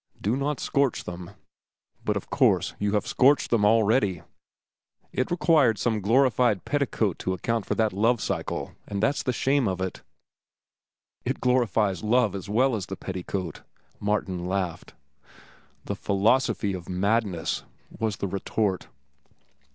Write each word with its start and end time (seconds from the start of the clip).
Do 0.19 0.35
not 0.35 0.59
scorch 0.59 1.03
them. 1.03 1.29
But 2.03 2.17
of 2.17 2.31
course 2.31 2.73
you 2.79 2.93
have 2.93 3.05
scorched 3.05 3.51
them 3.51 3.63
already. 3.63 4.23
It 5.13 5.29
required 5.29 5.77
some 5.77 6.01
glorified 6.01 6.65
petticoat 6.65 7.19
to 7.19 7.33
account 7.33 7.67
for 7.67 7.75
that 7.75 7.93
'Love 7.93 8.19
cycle,' 8.19 8.71
and 8.87 9.03
that's 9.03 9.21
the 9.21 9.31
shame 9.31 9.67
of 9.67 9.79
it." 9.79 10.01
"It 11.23 11.39
glorifies 11.39 12.03
love 12.03 12.33
as 12.33 12.49
well 12.49 12.75
as 12.75 12.87
the 12.87 12.97
petticoat," 12.97 13.61
Martin 13.99 14.47
laughed. 14.47 14.95
"The 15.85 15.95
philosophy 15.95 16.73
of 16.73 16.89
madness," 16.89 17.63
was 17.99 18.17
the 18.17 18.27
retort. 18.27 18.87